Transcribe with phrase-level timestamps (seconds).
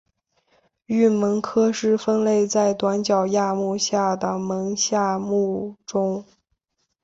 [0.87, 6.25] 鹬虻科是分类在短角亚目下的虻下目中。